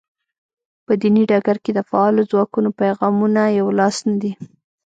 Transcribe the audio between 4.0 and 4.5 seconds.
نه دي.